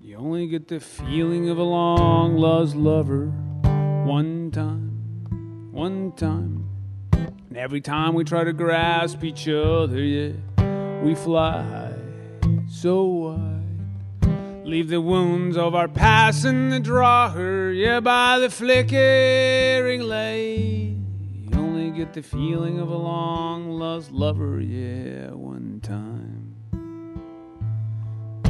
[0.00, 3.28] You only get the feeling of a long lost lover
[4.04, 6.68] one time, one time.
[7.12, 10.32] And every time we try to grasp each other, yeah,
[11.02, 11.83] we fly
[12.84, 14.66] so wide.
[14.66, 20.94] Leave the wounds of our past in the drawer, yeah, by the flickering light.
[21.32, 26.56] You only get the feeling of a long lost lover, yeah, one time.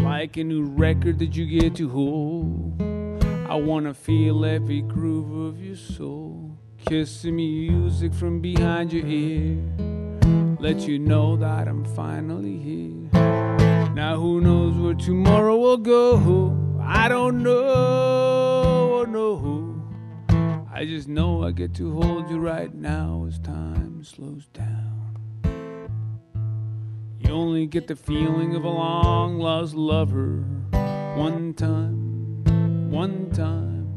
[0.03, 2.83] Like a new record that you get to hold.
[3.49, 6.59] I wanna feel every groove of your soul.
[6.85, 9.63] Kiss the music from behind your ear.
[10.59, 13.34] Let you know that I'm finally here.
[14.05, 16.55] Now who knows where tomorrow will go?
[16.83, 19.83] I don't know, no.
[20.71, 25.41] I just know I get to hold you right now as time slows down.
[27.19, 30.45] You only get the feeling of a long lost lover
[31.17, 33.89] one time, one time.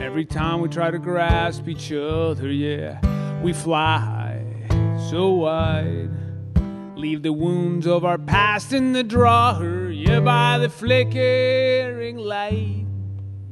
[0.00, 4.42] Every time we try to grasp each other, yeah, we fly
[5.10, 6.15] so wide.
[6.96, 12.86] Leave the wounds of our past in the drawer, yeah, by the flickering light.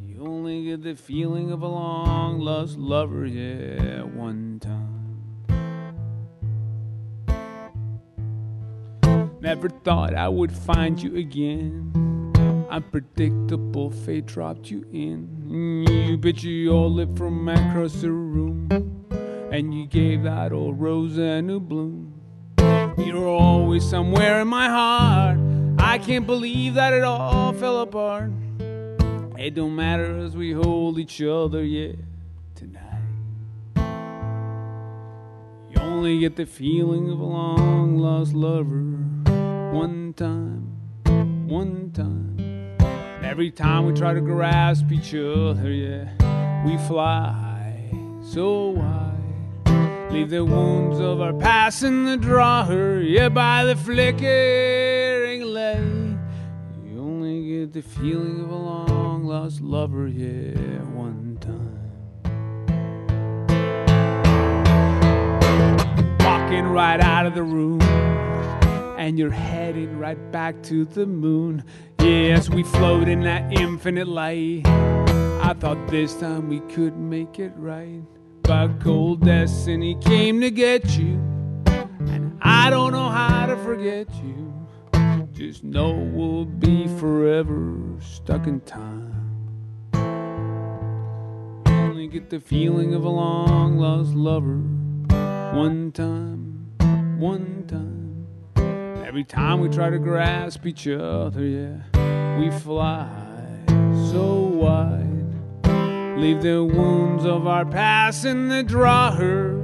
[0.06, 4.94] You only get the feeling of a long lost lover, yeah, one time.
[9.42, 11.92] Never thought I would find you again.
[12.70, 15.84] Unpredictable fate dropped you in.
[15.86, 18.70] You bet your lip from across the room.
[19.52, 22.13] And you gave that old rose a new bloom.
[22.96, 25.38] You're always somewhere in my heart.
[25.78, 28.30] I can't believe that it all fell apart.
[29.36, 31.92] It don't matter as we hold each other, yeah,
[32.54, 33.02] tonight.
[35.70, 38.94] You only get the feeling of a long lost lover
[39.74, 40.78] one time,
[41.48, 42.36] one time.
[42.38, 47.90] And every time we try to grasp each other, yeah, we fly
[48.22, 49.03] so wide.
[50.14, 56.16] Leave the wounds of our past in the drawer, yeah, by the flickering light.
[56.84, 61.80] You only get the feeling of a long lost lover, yeah, one time.
[66.20, 67.82] Walking right out of the room,
[68.96, 71.64] and you're heading right back to the moon.
[71.98, 74.62] Yes, we float in that infinite light.
[74.68, 78.04] I thought this time we could make it right.
[78.44, 81.14] But cold destiny came to get you.
[81.66, 84.52] And I don't know how to forget you.
[85.32, 89.12] Just know we'll be forever stuck in time.
[91.66, 94.60] You only get the feeling of a long lost lover.
[95.56, 96.74] One time,
[97.18, 98.26] one time.
[99.06, 103.64] Every time we try to grasp each other, yeah, we fly
[104.10, 105.13] so wide.
[106.16, 109.60] Leave the wounds of our past in the drawer.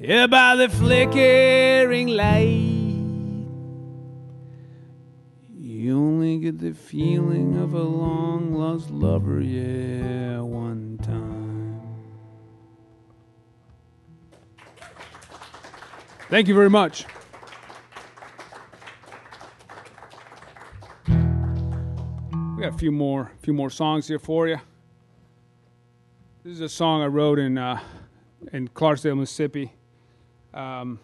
[0.00, 2.76] Yeah, by the flickering light,
[5.58, 11.80] you only get the feeling of a long lost lover, yeah, one time.
[16.30, 17.06] Thank you very much.
[22.58, 24.58] We got a few more, few more songs here for you.
[26.42, 27.80] This is a song I wrote in uh,
[28.52, 29.72] in Clarksdale, Mississippi,
[30.52, 30.98] um,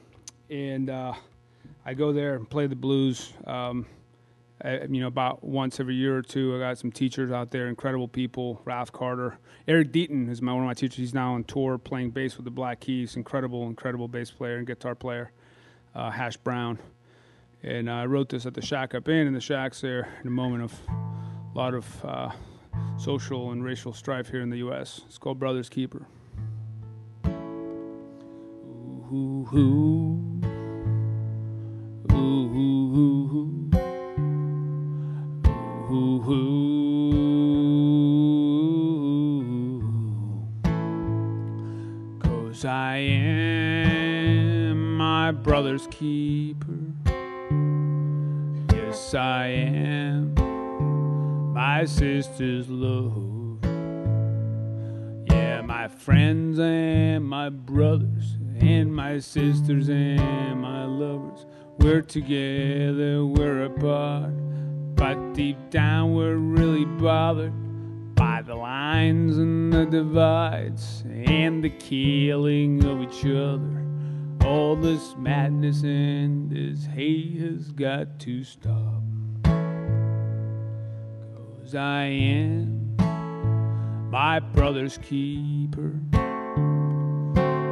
[0.50, 1.12] and uh,
[1.86, 3.32] I go there and play the blues.
[3.46, 3.86] Um,
[4.64, 6.56] I, you know, about once every year or two.
[6.56, 8.60] I got some teachers out there, incredible people.
[8.64, 9.38] Ralph Carter,
[9.68, 10.96] Eric Deaton is my one of my teachers.
[10.96, 13.14] He's now on tour playing bass with the Black Keys.
[13.14, 15.30] Incredible, incredible bass player and guitar player.
[15.94, 16.80] Uh, Hash Brown,
[17.62, 20.32] and I wrote this at the Shack Up Inn, in the Shack's there in a
[20.32, 21.13] moment of
[21.54, 22.30] lot of uh,
[22.96, 25.02] social and racial strife here in the U.S.
[25.06, 26.04] It's called Brothers Keeper.
[29.12, 30.40] Ooh, ooh, ooh.
[32.12, 33.70] Ooh, ooh, ooh.
[35.90, 36.20] Ooh,
[42.20, 46.78] Cause I am my brother's keeper.
[48.72, 50.34] Yes, I am
[51.54, 53.64] my sister's love.
[55.30, 61.46] Yeah, my friends and my brothers, and my sisters and my lovers.
[61.78, 64.34] We're together, we're apart.
[64.96, 67.54] But deep down, we're really bothered
[68.16, 73.86] by the lines and the divides and the killing of each other.
[74.44, 79.13] All this madness and this hate has got to stop.
[81.64, 82.94] Cause I am
[84.10, 85.94] my brother's keeper.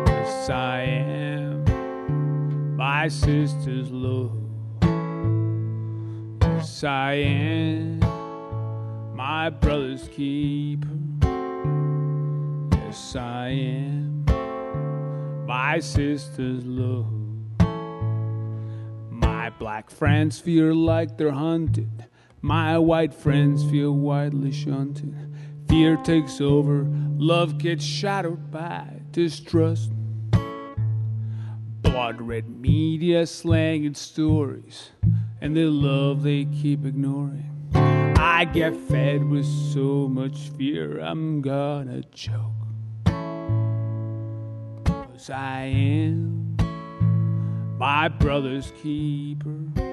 [0.07, 4.33] Yes, I am my sister's love.
[6.41, 7.99] Yes, I am
[9.15, 10.89] my brother's keeper.
[12.73, 14.25] Yes, I am
[15.47, 17.13] my sister's love.
[19.11, 22.07] My black friends feel like they're hunted.
[22.45, 25.15] My white friends feel widely shunted.
[25.69, 29.93] Fear takes over, love gets shadowed by distrust.
[31.83, 34.91] Blood red media slanging stories,
[35.41, 37.49] and the love they keep ignoring.
[37.75, 42.67] I get fed with so much fear, I'm gonna choke.
[44.85, 46.57] Cause I am
[47.79, 49.92] my brother's keeper.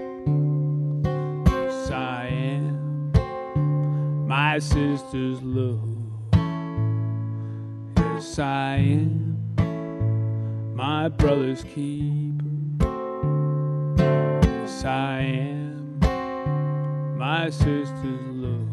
[2.00, 3.12] I am
[4.26, 5.98] my sister's love.
[7.98, 9.36] Yes, I am
[10.76, 12.46] my brother's keeper.
[13.98, 16.00] Yes, I am
[17.18, 18.70] my sister's love.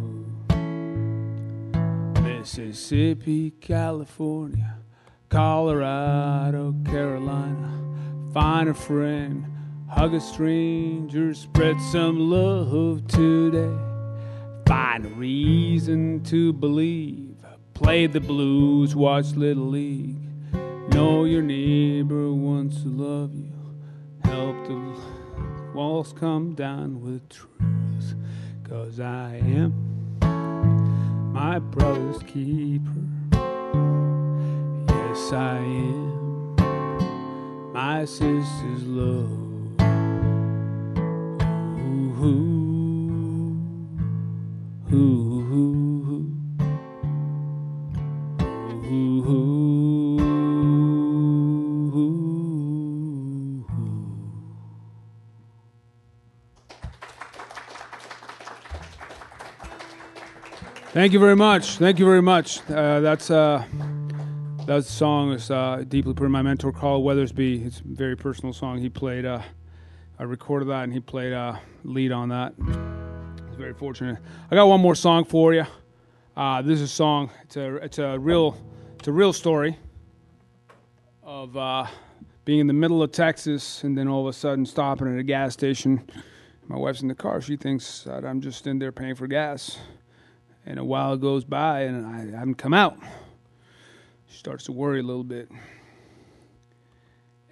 [2.22, 4.78] Mississippi, California,
[5.28, 7.72] Colorado, Carolina.
[8.32, 9.55] Find a friend,
[9.89, 13.76] hug a stranger, spread some love today.
[14.66, 17.37] Find a reason to believe.
[17.74, 20.16] Play the blues, watch Little League.
[20.93, 23.53] Know your neighbor wants to love you.
[24.24, 24.97] Help the
[25.74, 28.14] walls come down with truth.
[28.64, 30.18] Cause I am
[31.32, 32.91] my brother's keeper.
[34.89, 36.57] Yes, I am
[37.72, 39.45] my sister's love.
[42.16, 42.24] Thank
[61.12, 61.76] you very much.
[61.76, 62.62] Thank you very much.
[62.70, 63.62] Uh, that's uh,
[64.64, 67.66] that song is uh, deeply put in my mentor Carl Weathersby.
[67.66, 68.78] It's a very personal song.
[68.78, 69.26] He played.
[70.18, 72.54] I recorded that, and he played uh, lead on that.
[72.58, 74.18] I very fortunate.
[74.50, 75.64] I got one more song for you.
[76.34, 77.30] Uh, this is a song.
[77.42, 78.56] It's a it's a real
[78.98, 79.78] it's a real story
[81.22, 81.86] of uh,
[82.46, 85.22] being in the middle of Texas and then all of a sudden stopping at a
[85.22, 86.08] gas station.
[86.66, 87.40] My wife's in the car.
[87.42, 89.78] She thinks that I'm just in there paying for gas.
[90.64, 92.98] And a while goes by and I haven't come out.
[94.28, 95.50] She starts to worry a little bit.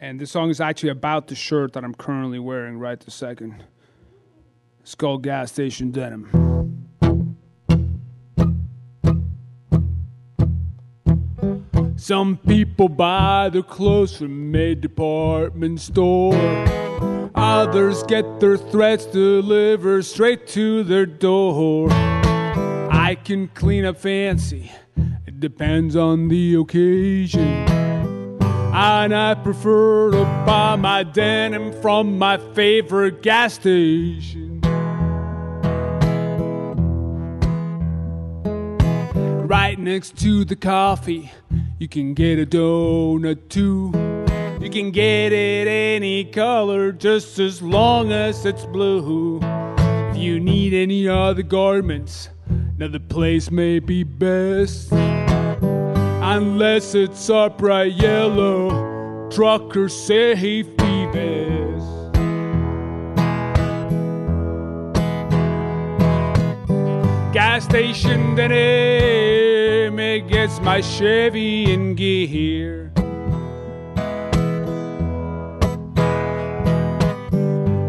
[0.04, 3.64] And this song is actually about the shirt that I'm currently wearing right this second.
[4.80, 6.28] It's called Gas Station Denim.
[11.96, 16.34] Some people buy their clothes from a department store.
[17.34, 21.88] Others get their threats delivered straight to their door.
[21.90, 24.70] I can clean up fancy,
[25.26, 27.73] it depends on the occasion.
[28.76, 34.60] And I prefer to buy my denim from my favorite gas station.
[39.46, 41.30] Right next to the coffee,
[41.78, 43.92] you can get a donut too.
[44.60, 49.38] You can get it any color just as long as it's blue.
[50.10, 54.92] If you need any other garments, another place may be best.
[56.36, 62.12] Unless it's upright yellow, trucker safety vest.
[67.32, 72.90] Gas station denim, it gets my Chevy in gear.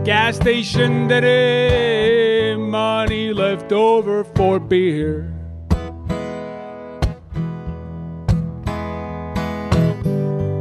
[0.03, 5.34] Gas station denim, money left over for beer.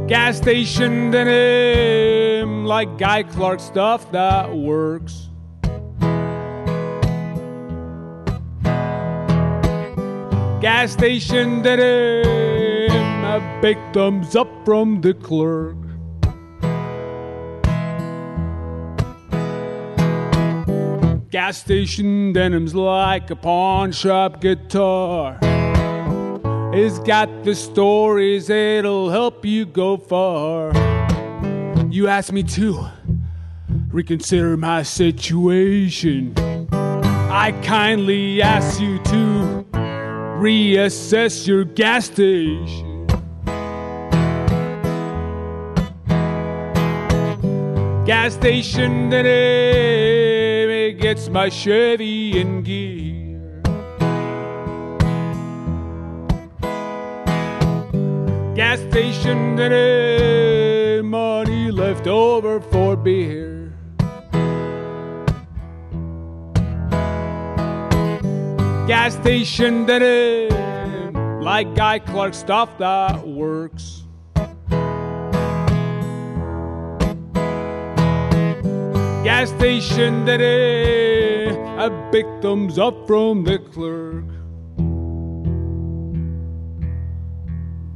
[0.07, 5.29] Gas station denim, like Guy Clark stuff that works.
[10.61, 15.75] Gas station denim, a big thumbs up from the clerk.
[21.31, 25.39] Gas station denim's like a pawn shop guitar.
[26.77, 30.73] It's got the stories that'll help you go far.
[31.89, 32.87] You asked me to
[33.87, 36.33] reconsider my situation.
[36.73, 39.65] I kindly ask you to
[40.37, 43.07] reassess your gas station.
[48.05, 53.04] Gas station that it gets my Chevy in gear.
[58.55, 63.73] Gas station it money left over for beer.
[68.87, 70.01] Gas station that
[71.41, 74.03] like Guy Clark stuff that works.
[79.25, 81.89] Gas station that a
[82.41, 84.34] thumbs up from the clerk.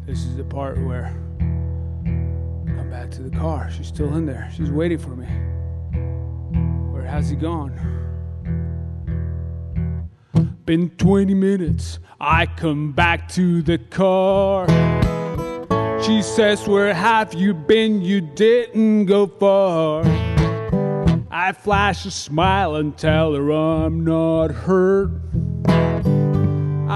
[0.10, 3.70] This is the part where I come back to the car.
[3.70, 4.51] She's still in there.
[4.55, 5.28] She's waiting for me.
[6.91, 7.76] Where has he gone?
[10.66, 11.99] Been 20 minutes.
[12.20, 14.66] I come back to the car.
[16.01, 18.01] She says, Where have you been?
[18.01, 20.01] You didn't go far.
[21.30, 25.28] I flash a smile and tell her I'm not hurt.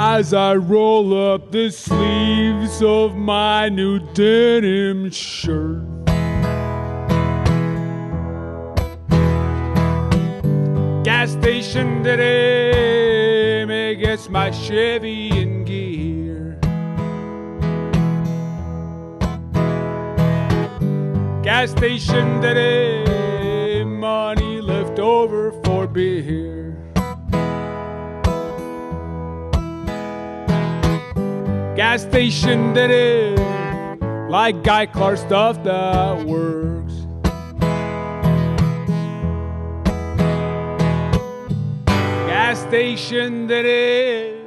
[0.06, 5.82] As I roll up the sleeves of my new denim shirt.
[11.06, 16.60] Gas station today, it gets my Chevy in gear.
[21.43, 26.53] Gas station today, money left over for beer.
[31.76, 36.93] Gas station denim, like Guy Clark stuff that works.
[42.28, 44.39] gas station that is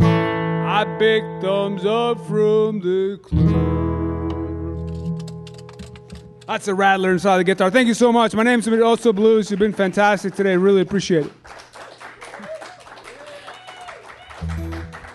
[0.00, 3.76] I big thumbs up from the club.
[6.48, 7.70] That's a rattler inside the guitar.
[7.70, 8.34] Thank you so much.
[8.34, 9.52] My name's Oso Blues.
[9.52, 10.56] You've been fantastic today.
[10.56, 11.32] Really appreciate it.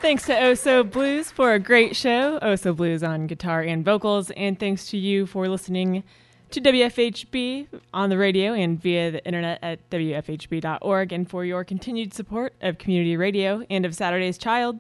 [0.02, 2.40] Thanks to Oso Blues for a great show.
[2.40, 4.32] Oso Blues on guitar and vocals.
[4.32, 6.04] And thanks to you for listening
[6.50, 12.16] to WFHB on the radio and via the internet at WFHB.org and for your continued
[12.16, 14.80] support of community radio and of Saturday's Child.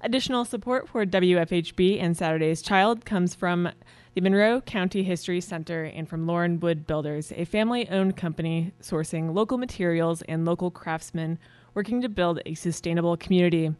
[0.00, 3.70] Additional support for WFHB and Saturday's Child comes from
[4.14, 9.32] the Monroe County History Center and from Loren Wood Builders, a family owned company sourcing
[9.32, 11.38] local materials and local craftsmen
[11.72, 13.72] working to build a sustainable community.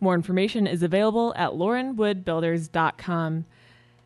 [0.00, 3.44] More information is available at lorenwoodbuilders.com.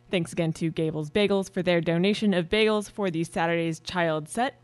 [0.09, 4.59] Thanks again to Gables Bagels for their donation of bagels for the Saturday's Child set.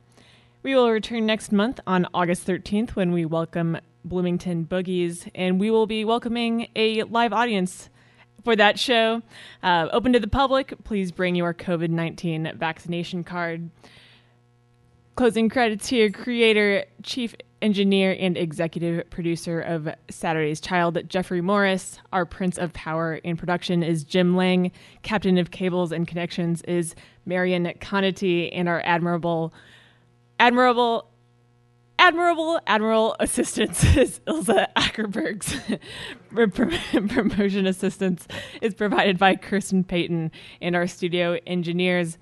[0.64, 5.72] We will return next month on August 13th when we welcome Bloomington Boogies, and we
[5.72, 7.90] will be welcoming a live audience
[8.44, 9.22] for that show.
[9.62, 10.74] Uh, open to the public.
[10.84, 13.70] Please bring your COVID 19 vaccination card.
[15.18, 21.98] Closing credits here creator, chief engineer, and executive producer of Saturday's Child, Jeffrey Morris.
[22.14, 24.72] Our Prince of Power in production is Jim Lang.
[25.02, 26.94] Captain of Cables and Connections is
[27.26, 29.56] Marion Conity, and our admirable,
[30.40, 31.10] admirable,
[31.98, 35.80] admirable admiral assistance is Ilza Ackerbergs.
[37.10, 38.28] Promotion assistance
[38.62, 42.20] is provided by Kirsten Payton, and our studio engineers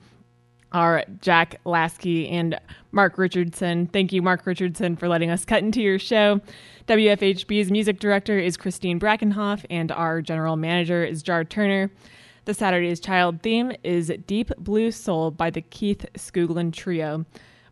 [0.75, 2.59] are Jack Lasky and
[2.91, 3.87] Mark Richardson.
[3.87, 6.41] Thank you, Mark Richardson, for letting us cut into your show.
[6.87, 11.89] WFHB's music director is Christine Brackenhoff, and our general manager is Jar Turner.
[12.43, 17.25] The Saturday's Child theme is Deep Blue Soul by the Keith Skoglund Trio.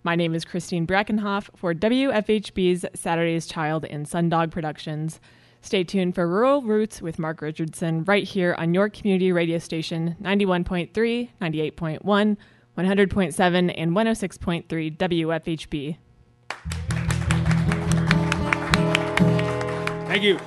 [0.04, 5.20] My name is Christine Brackenhoff for WFHB's Saturday's Child and Sundog Productions.
[5.62, 10.16] Stay tuned for Rural Roots with Mark Richardson right here on your community radio station
[10.22, 12.38] 91.3, 98.1,
[12.78, 15.98] 100.7 and 106.3 WFHB.
[20.08, 20.40] Thank you.